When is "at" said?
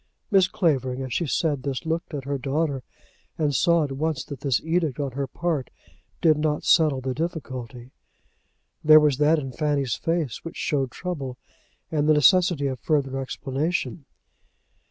2.15-2.23, 3.83-3.91